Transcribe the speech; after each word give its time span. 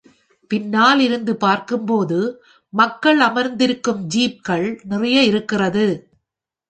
பின்னால் 0.51 0.99
இருந்து 0.99 1.35
பார்க்கும்போது, 1.35 2.17
மக்கள் 2.73 3.19
அமர்ந்திருக்கும் 3.19 4.09
ஜீப்கள் 4.15 4.67
நிறைய 4.83 5.23
இருக்கிறது. 5.23 5.85